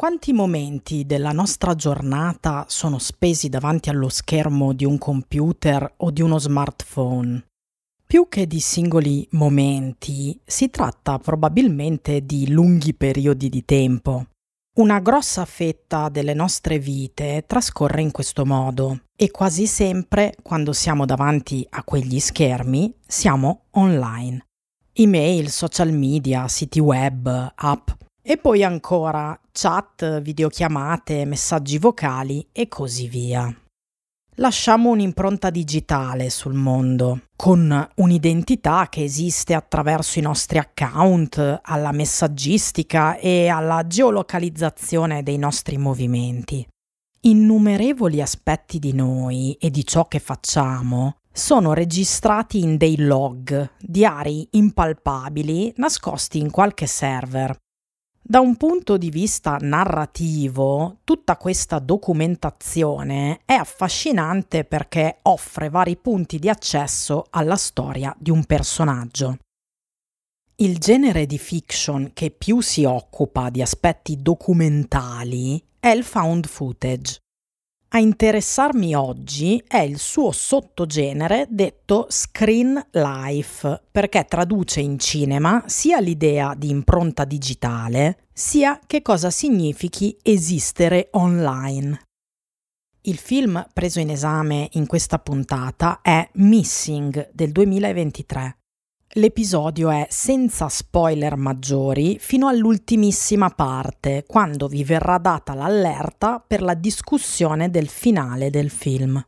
[0.00, 6.22] Quanti momenti della nostra giornata sono spesi davanti allo schermo di un computer o di
[6.22, 7.44] uno smartphone?
[8.06, 14.28] Più che di singoli momenti, si tratta probabilmente di lunghi periodi di tempo.
[14.78, 21.04] Una grossa fetta delle nostre vite trascorre in questo modo e quasi sempre quando siamo
[21.04, 24.46] davanti a quegli schermi siamo online.
[24.94, 27.90] Email, social media, siti web, app
[28.30, 33.52] e poi ancora chat, videochiamate, messaggi vocali e così via.
[34.36, 43.16] Lasciamo un'impronta digitale sul mondo, con un'identità che esiste attraverso i nostri account, alla messaggistica
[43.16, 46.64] e alla geolocalizzazione dei nostri movimenti.
[47.22, 54.46] Innumerevoli aspetti di noi e di ciò che facciamo sono registrati in dei log, diari
[54.52, 57.58] impalpabili nascosti in qualche server
[58.30, 66.38] da un punto di vista narrativo, tutta questa documentazione è affascinante perché offre vari punti
[66.38, 69.38] di accesso alla storia di un personaggio.
[70.58, 77.18] Il genere di fiction che più si occupa di aspetti documentali è il found footage.
[77.92, 85.98] A interessarmi oggi è il suo sottogenere detto screen life, perché traduce in cinema sia
[85.98, 92.00] l'idea di impronta digitale, sia che cosa significhi esistere online.
[93.02, 98.59] Il film preso in esame in questa puntata è Missing del 2023.
[99.14, 106.74] L'episodio è senza spoiler maggiori fino all'ultimissima parte, quando vi verrà data l'allerta per la
[106.74, 109.20] discussione del finale del film.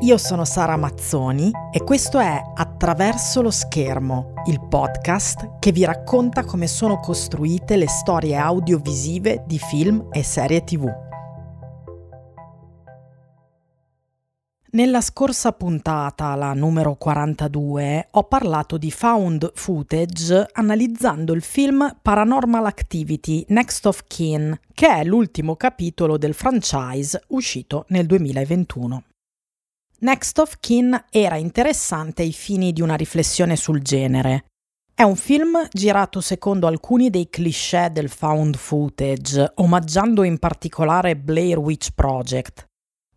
[0.00, 6.44] Io sono Sara Mazzoni e questo è Attraverso lo schermo, il podcast che vi racconta
[6.44, 11.09] come sono costruite le storie audiovisive di film e serie tv.
[14.72, 22.66] Nella scorsa puntata, la numero 42, ho parlato di found footage analizzando il film Paranormal
[22.66, 29.02] Activity Next of Kin, che è l'ultimo capitolo del franchise uscito nel 2021.
[30.02, 34.44] Next of Kin era interessante ai fini di una riflessione sul genere.
[34.94, 41.58] È un film girato secondo alcuni dei cliché del found footage, omaggiando in particolare Blair
[41.58, 42.68] Witch Project,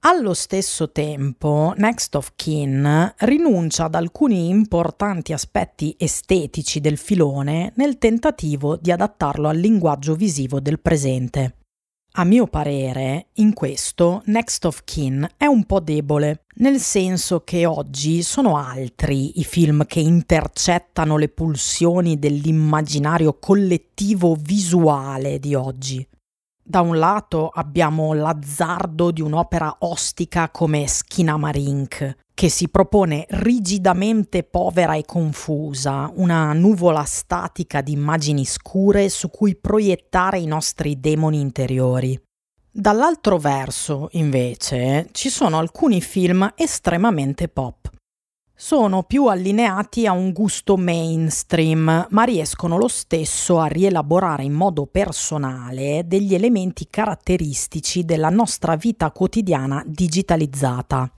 [0.05, 7.97] allo stesso tempo, Next of Kin rinuncia ad alcuni importanti aspetti estetici del filone nel
[7.97, 11.55] tentativo di adattarlo al linguaggio visivo del presente.
[12.15, 17.65] A mio parere, in questo Next of Kin è un po' debole, nel senso che
[17.65, 26.05] oggi sono altri i film che intercettano le pulsioni dell'immaginario collettivo visuale di oggi.
[26.65, 34.95] Da un lato abbiamo l'azzardo di un'opera ostica come Skinamarink, che si propone rigidamente povera
[34.95, 42.17] e confusa, una nuvola statica di immagini scure su cui proiettare i nostri demoni interiori.
[42.71, 47.92] Dall'altro verso, invece, ci sono alcuni film estremamente pop
[48.65, 54.85] sono più allineati a un gusto mainstream, ma riescono lo stesso a rielaborare in modo
[54.85, 61.13] personale degli elementi caratteristici della nostra vita quotidiana digitalizzata.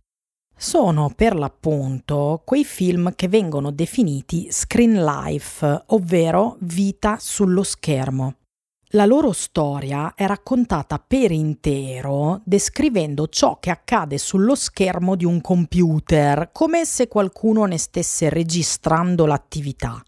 [0.57, 8.37] Sono per l'appunto quei film che vengono definiti screen life, ovvero vita sullo schermo.
[8.95, 15.41] La loro storia è raccontata per intero descrivendo ciò che accade sullo schermo di un
[15.41, 20.01] computer, come se qualcuno ne stesse registrando l'attività.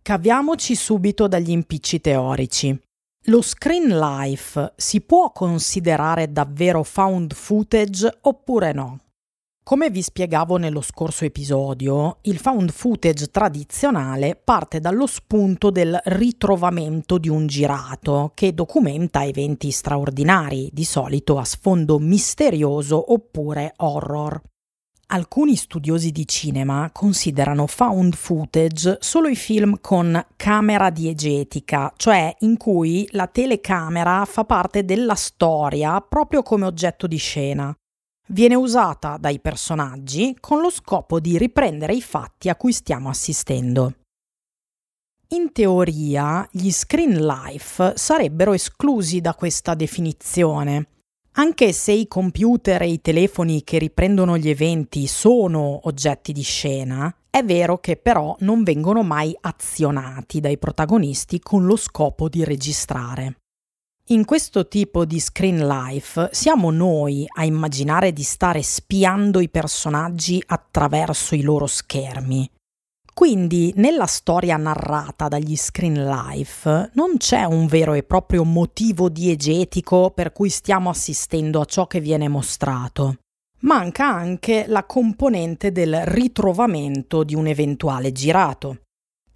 [0.00, 2.80] Caviamoci subito dagli impicci teorici.
[3.24, 9.00] Lo screen life si può considerare davvero found footage oppure no?
[9.68, 17.18] Come vi spiegavo nello scorso episodio, il found footage tradizionale parte dallo spunto del ritrovamento
[17.18, 24.40] di un girato che documenta eventi straordinari, di solito a sfondo misterioso oppure horror.
[25.08, 32.56] Alcuni studiosi di cinema considerano found footage solo i film con camera diegetica, cioè in
[32.56, 37.76] cui la telecamera fa parte della storia proprio come oggetto di scena
[38.28, 43.94] viene usata dai personaggi con lo scopo di riprendere i fatti a cui stiamo assistendo.
[45.28, 50.88] In teoria, gli screen life sarebbero esclusi da questa definizione,
[51.32, 57.14] anche se i computer e i telefoni che riprendono gli eventi sono oggetti di scena,
[57.36, 63.40] È vero che però non vengono mai azionati dai protagonisti con lo scopo di registrare.
[64.10, 70.40] In questo tipo di screen life siamo noi a immaginare di stare spiando i personaggi
[70.46, 72.48] attraverso i loro schermi.
[73.12, 80.12] Quindi nella storia narrata dagli screen life non c'è un vero e proprio motivo diegetico
[80.12, 83.16] per cui stiamo assistendo a ciò che viene mostrato.
[83.62, 88.82] Manca anche la componente del ritrovamento di un eventuale girato.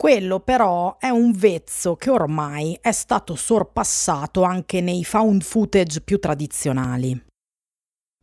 [0.01, 6.19] Quello però è un vezzo che ormai è stato sorpassato anche nei found footage più
[6.19, 7.23] tradizionali.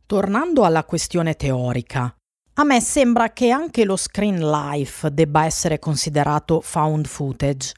[0.04, 2.12] Tornando alla questione teorica,
[2.54, 7.74] a me sembra che anche lo screen life debba essere considerato found footage.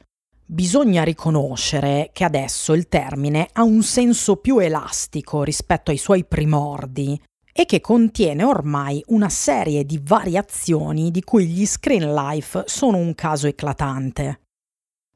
[0.46, 7.20] Bisogna riconoscere che adesso il termine ha un senso più elastico rispetto ai suoi primordi
[7.60, 13.14] e che contiene ormai una serie di variazioni di cui gli screen life sono un
[13.14, 14.40] caso eclatante.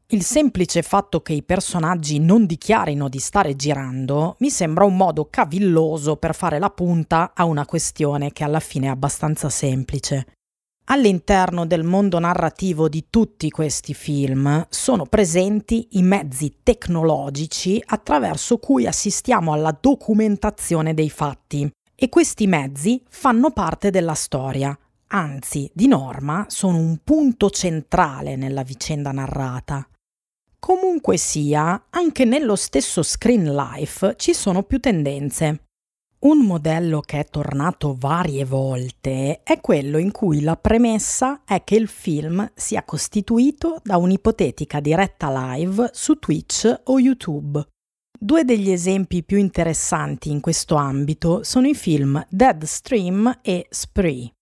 [0.08, 5.29] Il semplice fatto che i personaggi non dichiarino di stare girando mi sembra un modo
[5.31, 10.26] cavilloso per fare la punta a una questione che alla fine è abbastanza semplice.
[10.88, 18.87] All'interno del mondo narrativo di tutti questi film sono presenti i mezzi tecnologici attraverso cui
[18.87, 24.76] assistiamo alla documentazione dei fatti, e questi mezzi fanno parte della storia,
[25.08, 29.87] anzi, di norma, sono un punto centrale nella vicenda narrata.
[30.58, 35.64] Comunque sia, anche nello stesso screen life ci sono più tendenze.
[36.25, 41.75] Un modello che è tornato varie volte è quello in cui la premessa è che
[41.75, 47.62] il film sia costituito da un'ipotetica diretta live su Twitch o YouTube.
[48.25, 54.32] Due degli esempi più interessanti in questo ambito sono i film Deadstream e Spree.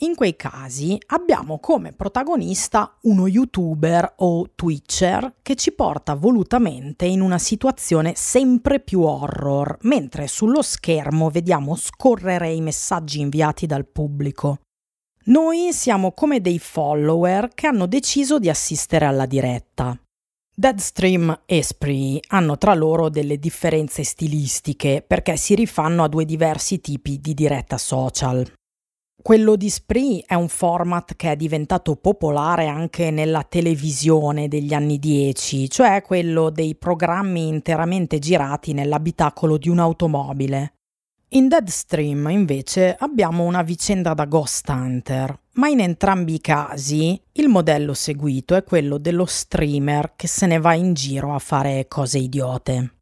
[0.00, 7.22] In quei casi abbiamo come protagonista uno youtuber o twitcher che ci porta volutamente in
[7.22, 14.58] una situazione sempre più horror, mentre sullo schermo vediamo scorrere i messaggi inviati dal pubblico.
[15.28, 19.98] Noi siamo come dei follower che hanno deciso di assistere alla diretta.
[20.60, 26.80] Deadstream e Spree hanno tra loro delle differenze stilistiche perché si rifanno a due diversi
[26.80, 28.44] tipi di diretta social.
[29.22, 34.98] Quello di Spree è un format che è diventato popolare anche nella televisione degli anni
[34.98, 40.72] 10, cioè quello dei programmi interamente girati nell'abitacolo di un'automobile.
[41.32, 47.48] In Deadstream invece abbiamo una vicenda da Ghost Hunter, ma in entrambi i casi il
[47.48, 52.18] modello seguito è quello dello streamer che se ne va in giro a fare cose
[52.18, 52.92] idiote.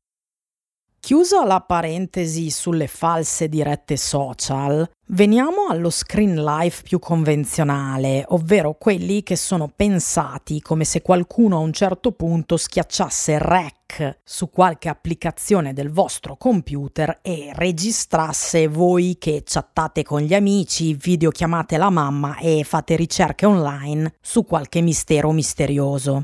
[0.99, 9.23] Chiusa la parentesi sulle false dirette social, veniamo allo screen life più convenzionale, ovvero quelli
[9.23, 13.76] che sono pensati come se qualcuno a un certo punto schiacciasse REC
[14.25, 21.77] su qualche applicazione del vostro computer e registrasse voi che chattate con gli amici, videochiamate
[21.77, 26.23] la mamma e fate ricerche online su qualche mistero misterioso.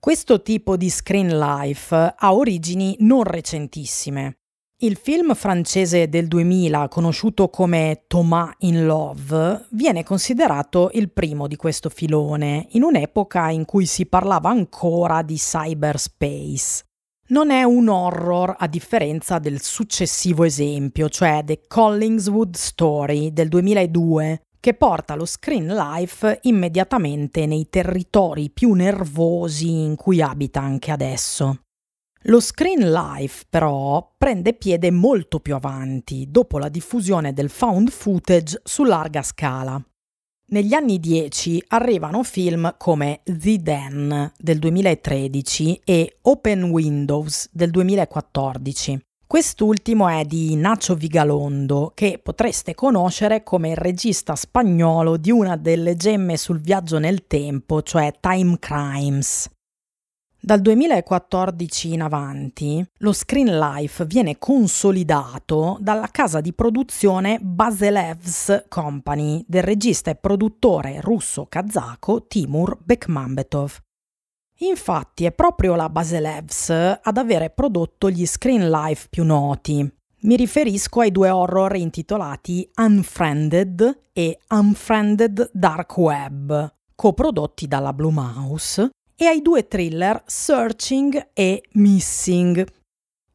[0.00, 4.36] Questo tipo di screen life ha origini non recentissime.
[4.80, 11.56] Il film francese del 2000, conosciuto come Thomas in Love, viene considerato il primo di
[11.56, 16.86] questo filone, in un'epoca in cui si parlava ancora di cyberspace.
[17.30, 24.40] Non è un horror a differenza del successivo esempio, cioè The Collingswood Story del 2002,
[24.58, 31.64] che porta lo screen life immediatamente nei territori più nervosi in cui abita anche adesso.
[32.22, 38.58] Lo screen life però prende piede molto più avanti, dopo la diffusione del found footage
[38.64, 39.78] su larga scala.
[40.50, 48.98] Negli anni 10 arrivano film come The Den del 2013 e Open Windows del 2014,
[49.26, 55.96] Quest'ultimo è di Nacho Vigalondo, che potreste conoscere come il regista spagnolo di una delle
[55.96, 59.50] gemme sul viaggio nel tempo, cioè Time Crimes.
[60.40, 69.44] Dal 2014 in avanti, lo screen life viene consolidato dalla casa di produzione Baselevs Company
[69.48, 73.78] del regista e produttore russo-kazako Timur Bekmambetov.
[74.60, 79.92] Infatti è proprio la Baselevs ad avere prodotto gli screen life più noti.
[80.20, 88.90] Mi riferisco ai due horror intitolati Unfriended e Unfriended Dark Web, coprodotti dalla Blue Mouse,
[89.20, 92.64] e ai due thriller Searching e Missing.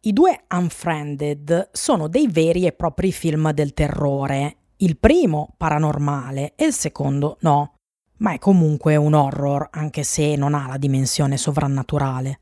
[0.05, 6.65] I due Unfriended sono dei veri e propri film del terrore, il primo paranormale e
[6.65, 7.73] il secondo no.
[8.19, 12.39] ma è comunque un horror anche se non ha la dimensione sovrannaturale.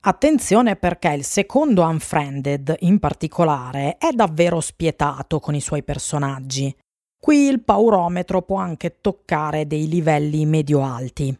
[0.00, 6.74] Attenzione perché il secondo Unfriended in particolare è davvero spietato con i suoi personaggi.
[7.16, 11.36] Qui il paurometro può anche toccare dei livelli medio-alti.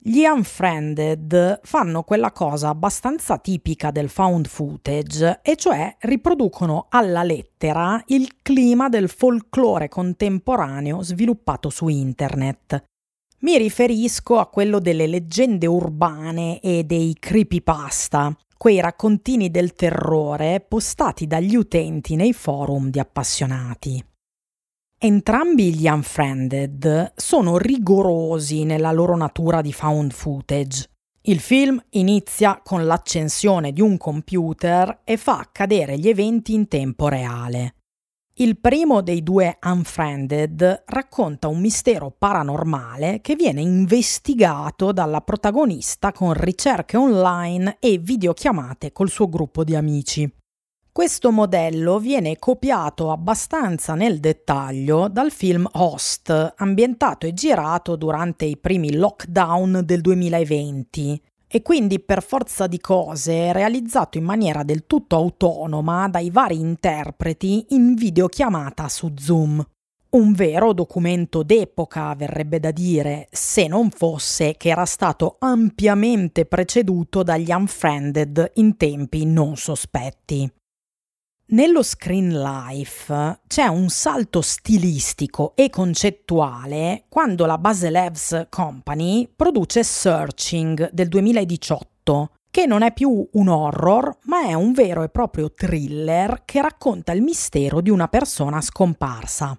[0.00, 8.00] Gli Unfriended fanno quella cosa abbastanza tipica del found footage, e cioè riproducono alla lettera
[8.06, 12.84] il clima del folklore contemporaneo sviluppato su internet.
[13.40, 21.26] Mi riferisco a quello delle leggende urbane e dei creepypasta, quei raccontini del terrore postati
[21.26, 24.04] dagli utenti nei forum di appassionati.
[25.00, 30.88] Entrambi gli Unfriended sono rigorosi nella loro natura di found footage.
[31.22, 37.06] Il film inizia con l'accensione di un computer e fa accadere gli eventi in tempo
[37.06, 37.74] reale.
[38.40, 46.32] Il primo dei due Unfriended racconta un mistero paranormale che viene investigato dalla protagonista con
[46.32, 50.28] ricerche online e videochiamate col suo gruppo di amici.
[50.98, 58.56] Questo modello viene copiato abbastanza nel dettaglio dal film Host, ambientato e girato durante i
[58.56, 65.14] primi lockdown del 2020, e quindi per forza di cose realizzato in maniera del tutto
[65.14, 69.64] autonoma dai vari interpreti in videochiamata su Zoom.
[70.10, 77.22] Un vero documento d'epoca, verrebbe da dire, se non fosse che era stato ampiamente preceduto
[77.22, 80.50] dagli Unfriended in tempi non sospetti.
[81.50, 90.90] Nello screen life c'è un salto stilistico e concettuale quando la Baselevs Company produce Searching
[90.90, 96.42] del 2018, che non è più un horror, ma è un vero e proprio thriller
[96.44, 99.58] che racconta il mistero di una persona scomparsa.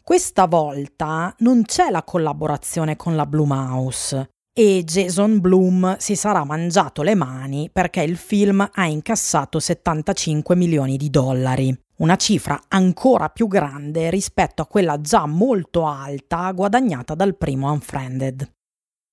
[0.00, 6.44] Questa volta non c'è la collaborazione con la Blue Mouse, e Jason Bloom si sarà
[6.44, 13.30] mangiato le mani perché il film ha incassato 75 milioni di dollari, una cifra ancora
[13.30, 18.48] più grande rispetto a quella già molto alta guadagnata dal primo Unfriended.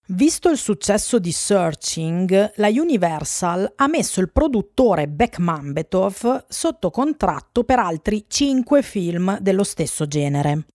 [0.10, 7.64] Visto il successo di Searching, la Universal ha messo il produttore Beck Mambetov sotto contratto
[7.64, 10.66] per altri 5 film dello stesso genere.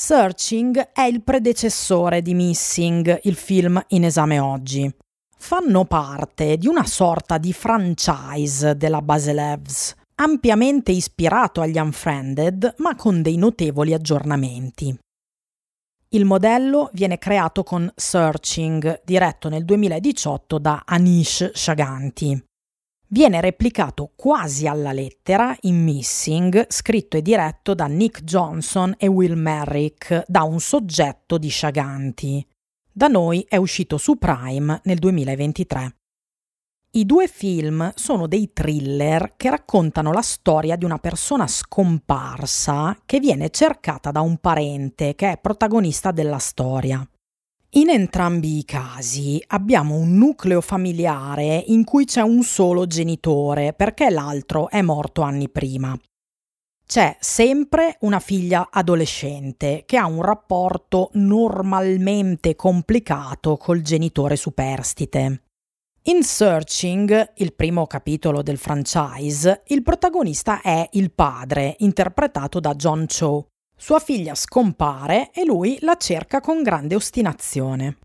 [0.00, 4.88] Searching è il predecessore di Missing, il film in esame oggi.
[5.36, 13.22] Fanno parte di una sorta di franchise della Baselevs, ampiamente ispirato agli Unfriended, ma con
[13.22, 14.96] dei notevoli aggiornamenti.
[16.10, 22.47] Il modello viene creato con Searching, diretto nel 2018 da Anish Shaganti.
[23.10, 29.32] Viene replicato quasi alla lettera in Missing, scritto e diretto da Nick Johnson e Will
[29.32, 32.46] Merrick, da un soggetto di Shaganti.
[32.92, 35.96] Da noi è uscito su Prime nel 2023.
[36.90, 43.20] I due film sono dei thriller che raccontano la storia di una persona scomparsa che
[43.20, 47.08] viene cercata da un parente che è protagonista della storia.
[47.72, 54.08] In entrambi i casi abbiamo un nucleo familiare in cui c'è un solo genitore perché
[54.08, 55.94] l'altro è morto anni prima.
[56.86, 65.42] C'è sempre una figlia adolescente che ha un rapporto normalmente complicato col genitore superstite.
[66.04, 73.04] In Searching, il primo capitolo del franchise, il protagonista è il padre, interpretato da John
[73.06, 73.48] Cho,
[73.78, 77.98] sua figlia scompare e lui la cerca con grande ostinazione.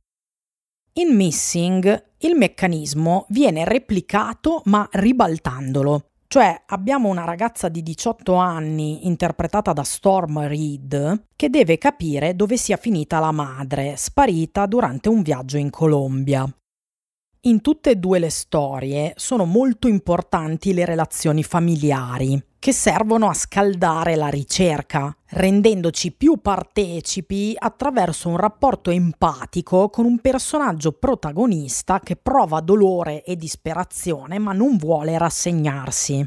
[0.93, 9.07] In Missing il meccanismo viene replicato ma ribaltandolo, cioè abbiamo una ragazza di 18 anni
[9.07, 15.23] interpretata da Storm Reed che deve capire dove sia finita la madre, sparita durante un
[15.23, 16.47] viaggio in Colombia.
[17.45, 23.33] In tutte e due le storie sono molto importanti le relazioni familiari, che servono a
[23.33, 32.15] scaldare la ricerca, rendendoci più partecipi attraverso un rapporto empatico con un personaggio protagonista che
[32.15, 36.25] prova dolore e disperazione ma non vuole rassegnarsi.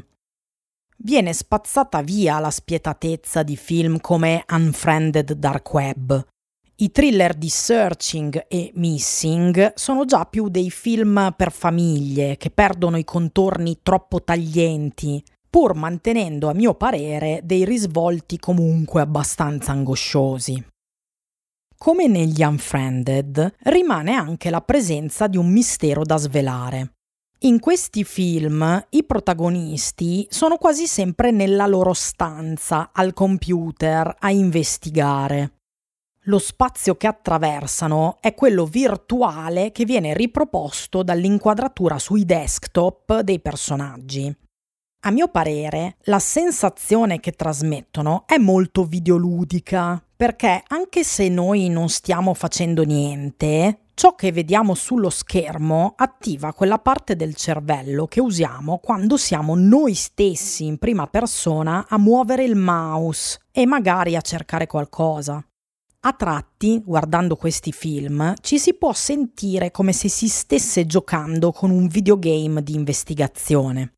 [0.97, 6.27] Viene spazzata via la spietatezza di film come Unfriended Dark Web,
[6.79, 12.97] i thriller di Searching e Missing sono già più dei film per famiglie che perdono
[12.97, 20.63] i contorni troppo taglienti, pur mantenendo a mio parere dei risvolti comunque abbastanza angosciosi.
[21.75, 26.91] Come negli Unfriended, rimane anche la presenza di un mistero da svelare.
[27.41, 35.56] In questi film i protagonisti sono quasi sempre nella loro stanza, al computer, a investigare.
[36.27, 44.33] Lo spazio che attraversano è quello virtuale che viene riproposto dall'inquadratura sui desktop dei personaggi.
[45.05, 51.87] A mio parere, la sensazione che trasmettono è molto videoludica, perché anche se noi non
[51.87, 58.79] stiamo facendo niente, ciò che vediamo sullo schermo attiva quella parte del cervello che usiamo
[58.79, 64.67] quando siamo noi stessi in prima persona a muovere il mouse e magari a cercare
[64.67, 65.41] qualcosa.
[66.05, 71.71] A tratti, guardando questi film, ci si può sentire come se si stesse giocando con
[71.71, 73.93] un videogame di investigazione.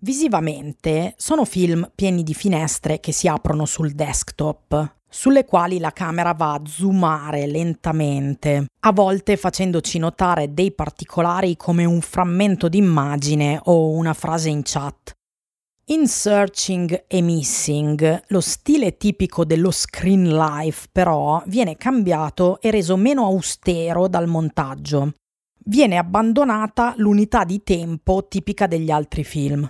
[0.00, 6.32] Visivamente sono film pieni di finestre che si aprono sul desktop, sulle quali la camera
[6.32, 13.90] va a zoomare lentamente, a volte facendoci notare dei particolari come un frammento d'immagine o
[13.90, 15.16] una frase in chat.
[15.90, 22.98] In Searching e Missing, lo stile tipico dello screen life però viene cambiato e reso
[22.98, 25.14] meno austero dal montaggio.
[25.64, 29.66] Viene abbandonata l'unità di tempo tipica degli altri film.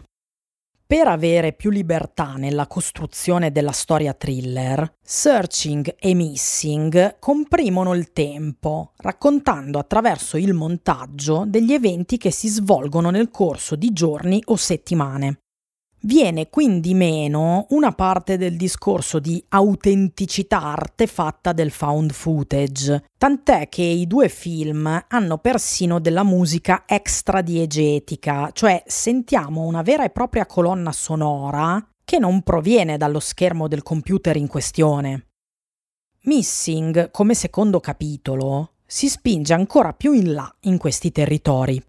[0.85, 8.91] Per avere più libertà nella costruzione della storia thriller, Searching e Missing comprimono il tempo,
[8.97, 15.43] raccontando attraverso il montaggio degli eventi che si svolgono nel corso di giorni o settimane.
[16.01, 23.83] Viene quindi meno una parte del discorso di autenticità artefatta del found footage, tant'è che
[23.83, 30.47] i due film hanno persino della musica extra diegetica, cioè sentiamo una vera e propria
[30.47, 35.27] colonna sonora che non proviene dallo schermo del computer in questione.
[36.23, 41.83] Missing, come secondo capitolo, si spinge ancora più in là in questi territori.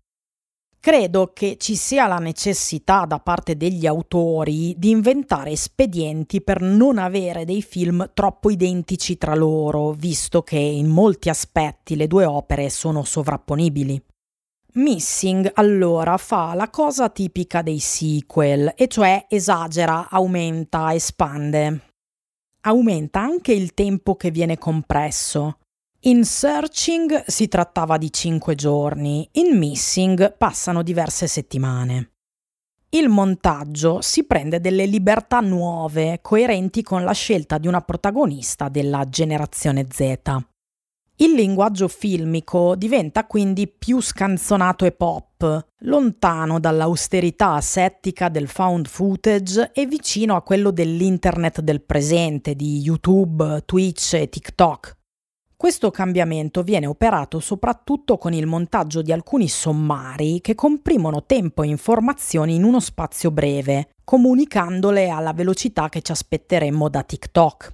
[0.81, 6.98] Credo che ci sia la necessità da parte degli autori di inventare espedienti per non
[6.98, 12.69] avere dei film troppo identici tra loro, visto che in molti aspetti le due opere
[12.69, 14.01] sono sovrapponibili.
[14.75, 21.88] Missing allora fa la cosa tipica dei sequel, e cioè esagera, aumenta, espande.
[22.62, 25.58] Aumenta anche il tempo che viene compresso.
[26.03, 32.12] In Searching si trattava di cinque giorni, in Missing passano diverse settimane.
[32.91, 39.09] Il montaggio si prende delle libertà nuove, coerenti con la scelta di una protagonista della
[39.09, 40.19] generazione Z.
[41.17, 49.71] Il linguaggio filmico diventa quindi più scanzonato e pop, lontano dall'austerità asettica del found footage
[49.73, 54.97] e vicino a quello dell'internet del presente, di YouTube, Twitch e TikTok.
[55.62, 61.67] Questo cambiamento viene operato soprattutto con il montaggio di alcuni sommari che comprimono tempo e
[61.67, 67.74] informazioni in uno spazio breve, comunicandole alla velocità che ci aspetteremmo da TikTok.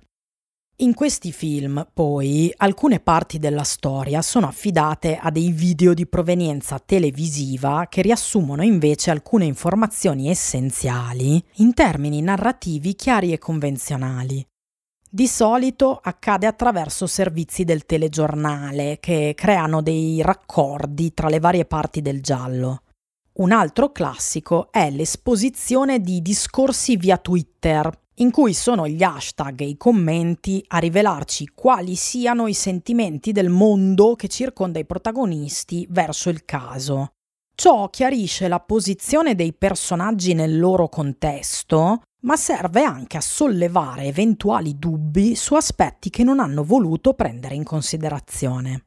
[0.78, 6.80] In questi film, poi, alcune parti della storia sono affidate a dei video di provenienza
[6.84, 14.44] televisiva che riassumono invece alcune informazioni essenziali in termini narrativi chiari e convenzionali.
[15.16, 22.02] Di solito accade attraverso servizi del telegiornale che creano dei raccordi tra le varie parti
[22.02, 22.82] del giallo.
[23.36, 29.68] Un altro classico è l'esposizione di discorsi via Twitter, in cui sono gli hashtag e
[29.68, 36.30] i commenti a rivelarci quali siano i sentimenti del mondo che circonda i protagonisti verso
[36.30, 37.12] il caso.
[37.56, 44.78] Ciò chiarisce la posizione dei personaggi nel loro contesto, ma serve anche a sollevare eventuali
[44.78, 48.86] dubbi su aspetti che non hanno voluto prendere in considerazione.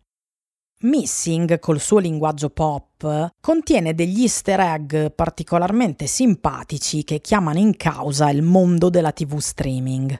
[0.80, 8.30] Missing, col suo linguaggio pop, contiene degli easter egg particolarmente simpatici che chiamano in causa
[8.30, 10.16] il mondo della TV streaming.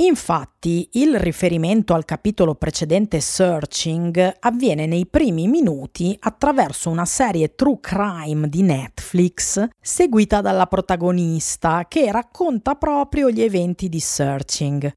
[0.00, 7.80] Infatti, il riferimento al capitolo precedente Searching avviene nei primi minuti attraverso una serie true
[7.80, 14.92] crime di Netflix seguita dalla protagonista che racconta proprio gli eventi di Searching.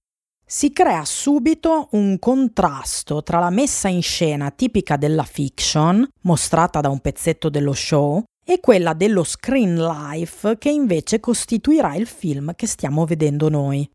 [0.45, 6.89] Si crea subito un contrasto tra la messa in scena tipica della fiction, mostrata da
[6.89, 12.67] un pezzetto dello show, e quella dello screen life che invece costituirà il film che
[12.67, 13.89] stiamo vedendo noi.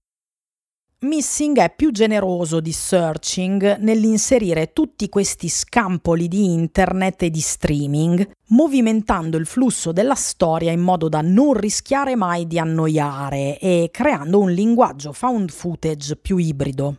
[0.98, 8.26] Missing è più generoso di Searching nell'inserire tutti questi scampoli di internet e di streaming,
[8.48, 14.40] movimentando il flusso della storia in modo da non rischiare mai di annoiare e creando
[14.40, 16.96] un linguaggio found footage più ibrido.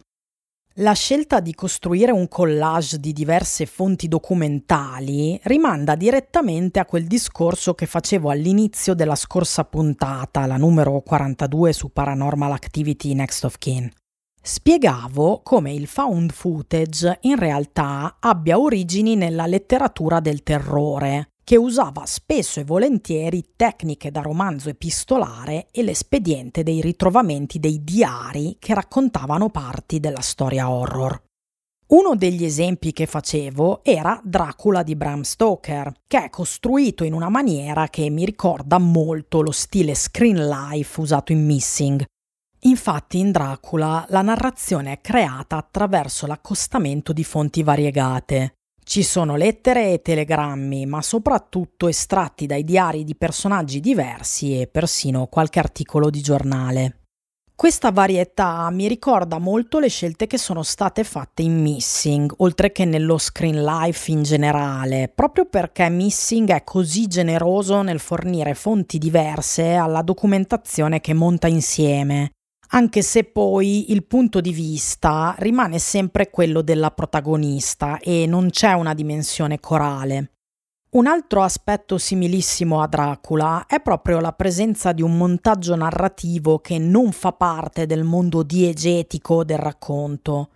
[0.79, 7.73] La scelta di costruire un collage di diverse fonti documentali rimanda direttamente a quel discorso
[7.73, 13.91] che facevo all'inizio della scorsa puntata, la numero 42 su Paranormal Activity Next of Kin.
[14.39, 22.05] spiegavo come il found footage in realtà abbia origini nella letteratura del terrore, che usava
[22.05, 29.49] spesso e volentieri tecniche da romanzo epistolare e l'espediente dei ritrovamenti dei diari che raccontavano
[29.49, 31.23] parti della storia horror.
[31.87, 37.29] Uno degli esempi che facevo era Dracula di Bram Stoker, che è costruito in una
[37.29, 42.03] maniera che mi ricorda molto lo stile screen life usato in Missing,
[42.61, 48.56] Infatti in Dracula la narrazione è creata attraverso l'accostamento di fonti variegate.
[48.87, 55.27] Ci sono lettere e telegrammi, ma soprattutto estratti dai diari di personaggi diversi e persino
[55.27, 57.01] qualche articolo di giornale.
[57.53, 62.85] Questa varietà mi ricorda molto le scelte che sono state fatte in Missing, oltre che
[62.85, 69.73] nello screen life in generale, proprio perché Missing è così generoso nel fornire fonti diverse
[69.73, 72.36] alla documentazione che monta insieme
[72.69, 78.73] anche se poi il punto di vista rimane sempre quello della protagonista e non c'è
[78.73, 80.31] una dimensione corale.
[80.89, 86.79] Un altro aspetto similissimo a Dracula è proprio la presenza di un montaggio narrativo che
[86.79, 90.51] non fa parte del mondo diegetico del racconto.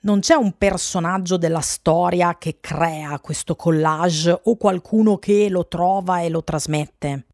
[0.00, 6.20] Non c'è un personaggio della storia che crea questo collage o qualcuno che lo trova
[6.20, 7.27] e lo trasmette.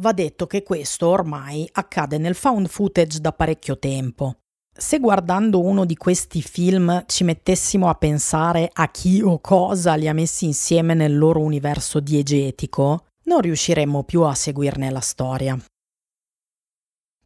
[0.00, 4.36] Va detto che questo ormai accade nel found footage da parecchio tempo.
[4.72, 10.08] Se guardando uno di questi film ci mettessimo a pensare a chi o cosa li
[10.08, 15.62] ha messi insieme nel loro universo diegetico, non riusciremmo più a seguirne la storia.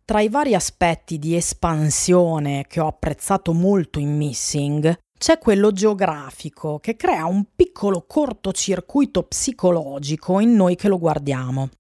[0.04, 6.80] Tra i vari aspetti di espansione che ho apprezzato molto in Missing, c'è quello geografico
[6.80, 11.70] che crea un piccolo cortocircuito psicologico in noi che lo guardiamo.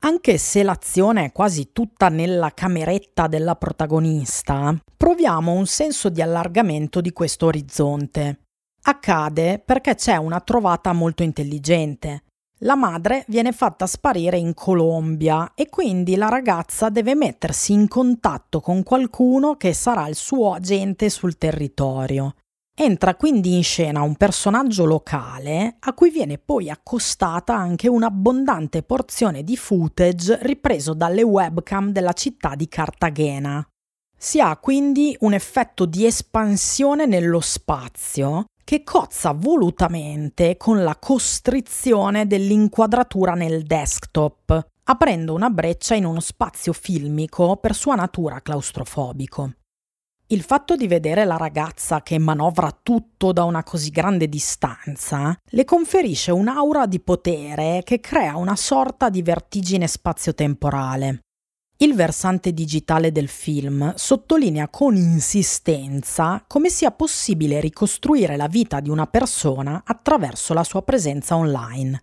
[0.00, 7.00] Anche se l'azione è quasi tutta nella cameretta della protagonista, proviamo un senso di allargamento
[7.00, 8.42] di questo orizzonte.
[8.82, 12.22] Accade perché c'è una trovata molto intelligente.
[12.62, 18.60] La madre viene fatta sparire in Colombia e quindi la ragazza deve mettersi in contatto
[18.60, 22.34] con qualcuno che sarà il suo agente sul territorio.
[22.80, 29.42] Entra quindi in scena un personaggio locale a cui viene poi accostata anche un'abbondante porzione
[29.42, 33.66] di footage ripreso dalle webcam della città di Cartagena.
[34.16, 42.28] Si ha quindi un effetto di espansione nello spazio che cozza volutamente con la costrizione
[42.28, 49.54] dell'inquadratura nel desktop, aprendo una breccia in uno spazio filmico per sua natura claustrofobico.
[50.30, 55.64] Il fatto di vedere la ragazza che manovra tutto da una così grande distanza le
[55.64, 61.20] conferisce un'aura di potere che crea una sorta di vertigine spazio-temporale.
[61.78, 68.90] Il versante digitale del film sottolinea con insistenza come sia possibile ricostruire la vita di
[68.90, 72.02] una persona attraverso la sua presenza online,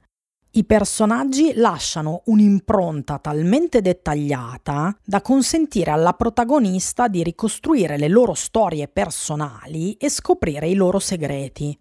[0.56, 8.88] i personaggi lasciano un'impronta talmente dettagliata da consentire alla protagonista di ricostruire le loro storie
[8.88, 11.78] personali e scoprire i loro segreti.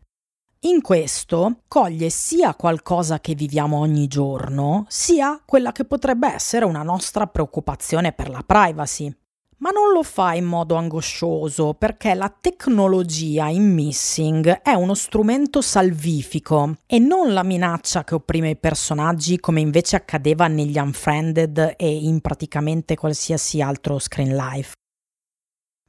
[0.61, 6.83] In questo coglie sia qualcosa che viviamo ogni giorno, sia quella che potrebbe essere una
[6.83, 9.15] nostra preoccupazione per la privacy
[9.59, 15.61] ma non lo fa in modo angoscioso perché la tecnologia in Missing è uno strumento
[15.61, 21.89] salvifico e non la minaccia che opprime i personaggi come invece accadeva negli Unfriended e
[21.89, 24.73] in praticamente qualsiasi altro screen life.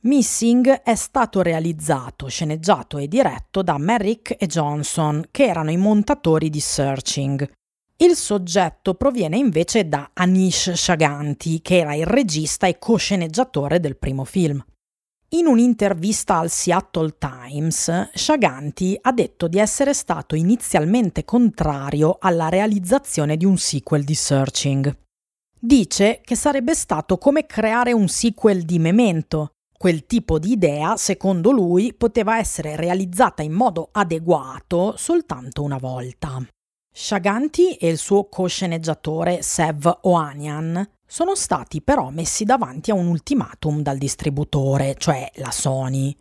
[0.06, 6.52] Missing è stato realizzato, sceneggiato e diretto da Merrick e Johnson, che erano i montatori
[6.52, 7.50] di Searching,
[7.98, 14.26] il soggetto proviene invece da Anish Shaganti, che era il regista e cosceneggiatore del primo
[14.26, 14.64] film.
[15.30, 23.38] In un'intervista al Seattle Times, Shaganti ha detto di essere stato inizialmente contrario alla realizzazione
[23.38, 24.98] di un sequel di Searching.
[25.58, 29.52] Dice che sarebbe stato come creare un sequel di Memento.
[29.78, 36.46] Quel tipo di idea, secondo lui, poteva essere realizzata in modo adeguato soltanto una volta.
[36.98, 43.82] Shaganti e il suo co-sceneggiatore Sev Oanian sono stati però messi davanti a un ultimatum
[43.82, 46.16] dal distributore, cioè la Sony.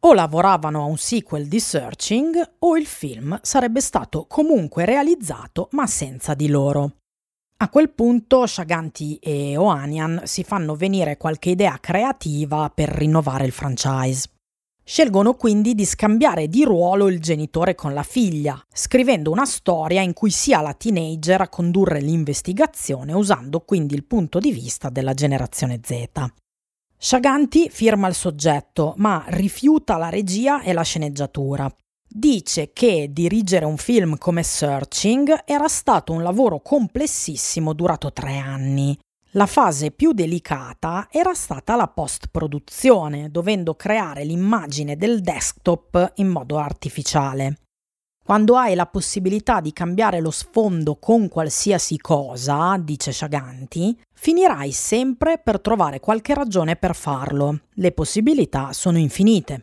[0.00, 5.86] O lavoravano a un sequel di Searching o il film sarebbe stato comunque realizzato ma
[5.86, 6.96] senza di loro.
[7.60, 13.52] A quel punto Shaganti e Oanian si fanno venire qualche idea creativa per rinnovare il
[13.52, 14.28] franchise.
[14.88, 20.14] Scelgono quindi di scambiare di ruolo il genitore con la figlia, scrivendo una storia in
[20.14, 25.80] cui sia la teenager a condurre l'investigazione usando quindi il punto di vista della generazione
[25.84, 26.04] Z.
[26.96, 31.70] Shaganti firma il soggetto, ma rifiuta la regia e la sceneggiatura.
[32.08, 38.98] Dice che dirigere un film come Searching era stato un lavoro complessissimo durato tre anni.
[39.32, 46.56] La fase più delicata era stata la post-produzione, dovendo creare l'immagine del desktop in modo
[46.56, 47.58] artificiale.
[48.24, 55.38] Quando hai la possibilità di cambiare lo sfondo con qualsiasi cosa, dice Shaganti, finirai sempre
[55.38, 57.60] per trovare qualche ragione per farlo.
[57.74, 59.60] Le possibilità sono infinite.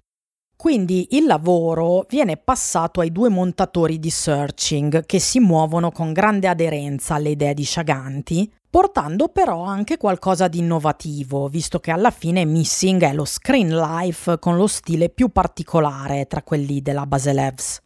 [0.55, 6.47] Quindi il lavoro viene passato ai due montatori di searching che si muovono con grande
[6.47, 12.43] aderenza alle idee di Shaganti, portando però anche qualcosa di innovativo, visto che alla fine
[12.43, 17.79] Missing è lo screen life con lo stile più particolare tra quelli della Baselevs.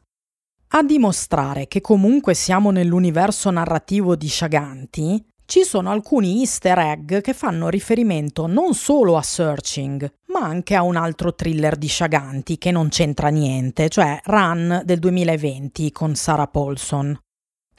[0.69, 7.33] A dimostrare che comunque siamo nell'universo narrativo di Shaganti, ci sono alcuni easter egg che
[7.35, 12.71] fanno riferimento non solo a Searching, ma anche a un altro thriller di Shaganti che
[12.71, 17.15] non c'entra niente, cioè Run del 2020 con Sarah Paulson.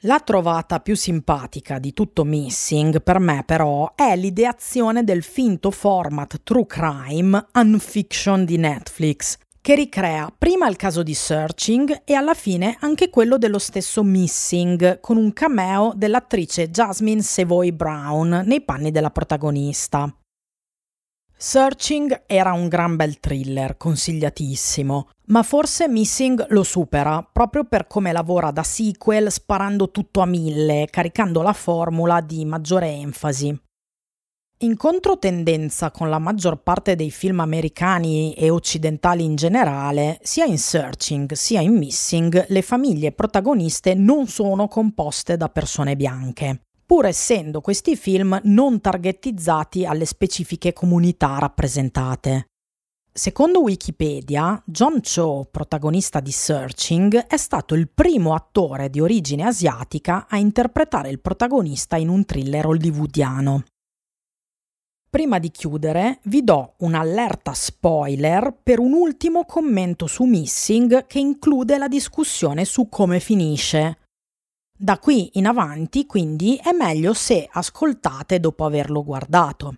[0.05, 6.41] La trovata più simpatica di tutto Missing per me però è l'ideazione del finto format
[6.41, 12.77] true crime Unfiction di Netflix, che ricrea prima il caso di Searching e alla fine
[12.79, 19.11] anche quello dello stesso Missing, con un cameo dell'attrice Jasmine Savoy Brown nei panni della
[19.11, 20.11] protagonista.
[21.43, 28.11] Searching era un gran bel thriller, consigliatissimo, ma forse Missing lo supera proprio per come
[28.11, 33.59] lavora da sequel sparando tutto a mille, caricando la formula di maggiore enfasi.
[34.59, 40.59] In controtendenza con la maggior parte dei film americani e occidentali in generale, sia in
[40.59, 47.61] Searching sia in Missing le famiglie protagoniste non sono composte da persone bianche, pur essendo
[47.61, 52.47] questi film non targetizzati alle specifiche comunità rappresentate.
[53.13, 60.27] Secondo Wikipedia, John Cho, protagonista di Searching, è stato il primo attore di origine asiatica
[60.27, 63.63] a interpretare il protagonista in un thriller hollywoodiano.
[65.09, 71.77] Prima di chiudere, vi do un'allerta spoiler per un ultimo commento su Missing che include
[71.77, 74.00] la discussione su come finisce.
[74.81, 79.75] Da qui in avanti, quindi, è meglio se ascoltate dopo averlo guardato.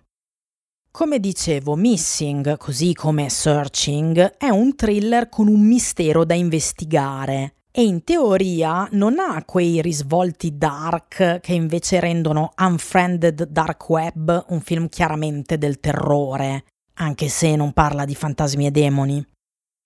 [0.90, 7.84] Come dicevo, Missing, così come Searching, è un thriller con un mistero da investigare e
[7.84, 14.88] in teoria non ha quei risvolti dark che invece rendono Unfriended Dark Web un film
[14.88, 16.64] chiaramente del terrore,
[16.94, 19.28] anche se non parla di fantasmi e demoni.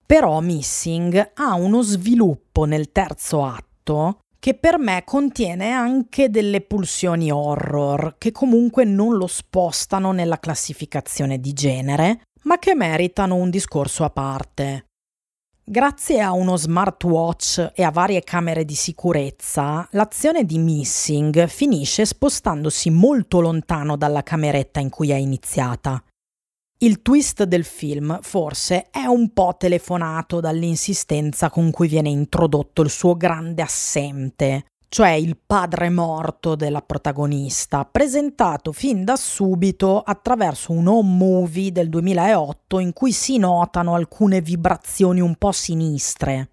[0.06, 7.30] Però Missing ha uno sviluppo nel terzo atto che per me contiene anche delle pulsioni
[7.30, 14.04] horror che comunque non lo spostano nella classificazione di genere, ma che meritano un discorso
[14.04, 14.84] a parte.
[15.70, 22.88] Grazie a uno smartwatch e a varie camere di sicurezza, l'azione di Missing finisce spostandosi
[22.88, 26.02] molto lontano dalla cameretta in cui è iniziata.
[26.80, 32.90] Il twist del film forse è un po' telefonato dall'insistenza con cui viene introdotto il
[32.90, 40.86] suo grande assente, cioè il padre morto della protagonista, presentato fin da subito attraverso un
[40.86, 46.50] home movie del 2008 in cui si notano alcune vibrazioni un po' sinistre.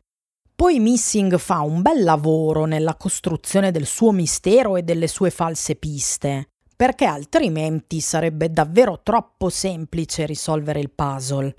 [0.56, 5.76] Poi Missing fa un bel lavoro nella costruzione del suo mistero e delle sue false
[5.76, 11.56] piste, perché altrimenti sarebbe davvero troppo semplice risolvere il puzzle.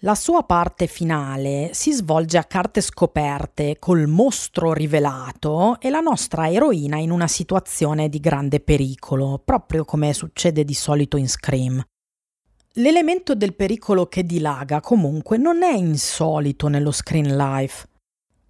[0.00, 6.48] La sua parte finale si svolge a carte scoperte, col mostro rivelato e la nostra
[6.50, 11.82] eroina in una situazione di grande pericolo, proprio come succede di solito in Scream.
[12.74, 17.88] L'elemento del pericolo che dilaga comunque non è insolito nello screen life.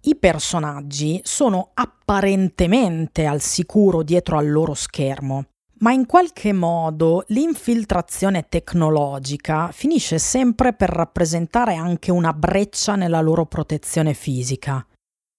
[0.01, 5.45] I personaggi sono apparentemente al sicuro dietro al loro schermo
[5.79, 13.45] ma in qualche modo l'infiltrazione tecnologica finisce sempre per rappresentare anche una breccia nella loro
[13.45, 14.85] protezione fisica.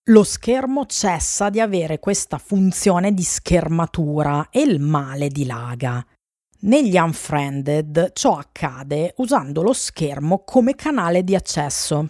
[0.08, 6.04] Lo schermo cessa di avere questa funzione di schermatura e il male dilaga.
[6.60, 12.08] Negli Unfriended ciò accade usando lo schermo come canale di accesso.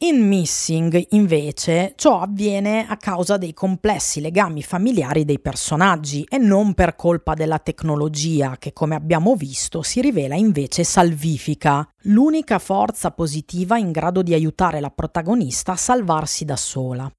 [0.00, 6.74] In Missing, invece, ciò avviene a causa dei complessi legami familiari dei personaggi e non
[6.74, 13.78] per colpa della tecnologia che, come abbiamo visto, si rivela invece salvifica, l'unica forza positiva
[13.78, 17.10] in grado di aiutare la protagonista a salvarsi da sola.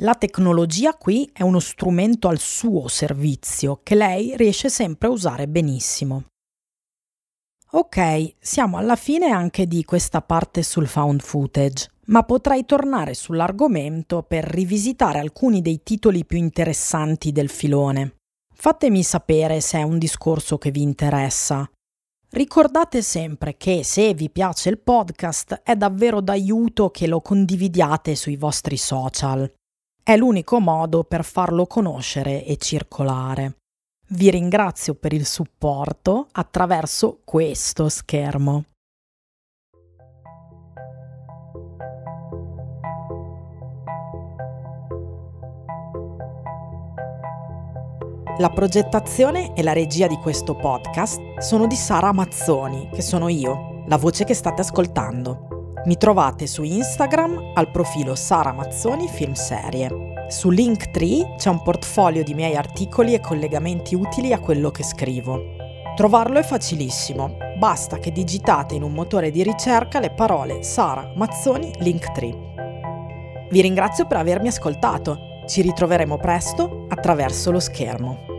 [0.00, 5.48] La tecnologia qui è uno strumento al suo servizio che lei riesce sempre a usare
[5.48, 6.24] benissimo.
[7.70, 14.22] Ok, siamo alla fine anche di questa parte sul found footage, ma potrei tornare sull'argomento
[14.22, 18.16] per rivisitare alcuni dei titoli più interessanti del filone.
[18.54, 21.68] Fatemi sapere se è un discorso che vi interessa.
[22.30, 28.36] Ricordate sempre che se vi piace il podcast è davvero d'aiuto che lo condividiate sui
[28.36, 29.50] vostri social.
[30.02, 33.56] È l'unico modo per farlo conoscere e circolare.
[34.10, 38.64] Vi ringrazio per il supporto attraverso questo schermo.
[48.38, 53.82] La progettazione e la regia di questo podcast sono di Sara Mazzoni, che sono io,
[53.88, 55.72] la voce che state ascoltando.
[55.86, 59.90] Mi trovate su Instagram al profilo Sara Mazzoni Film Serie.
[60.28, 65.40] Su Linktree c'è un portfolio di miei articoli e collegamenti utili a quello che scrivo.
[65.96, 71.72] Trovarlo è facilissimo, basta che digitate in un motore di ricerca le parole Sara Mazzoni
[71.78, 72.46] Linktree.
[73.50, 78.37] Vi ringrazio per avermi ascoltato, ci ritroveremo presto attraverso lo schermo.